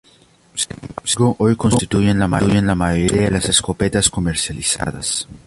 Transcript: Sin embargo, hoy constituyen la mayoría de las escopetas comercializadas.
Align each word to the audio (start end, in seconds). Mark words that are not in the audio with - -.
Sin 0.55 0.69
embargo, 0.81 1.35
hoy 1.37 1.55
constituyen 1.55 2.17
la 2.17 2.27
mayoría 2.27 3.21
de 3.21 3.29
las 3.29 3.47
escopetas 3.49 4.09
comercializadas. 4.09 5.27